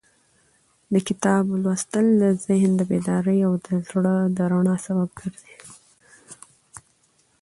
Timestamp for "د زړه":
3.65-4.15